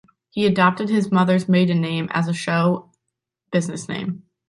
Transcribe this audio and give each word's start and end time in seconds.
He 0.31 0.47
adopted 0.47 0.89
his 0.89 1.11
mother's 1.11 1.47
maiden 1.47 1.79
name 1.79 2.07
as 2.09 2.27
a 2.27 2.33
show 2.33 2.89
business 3.51 3.87
name. 3.87 4.23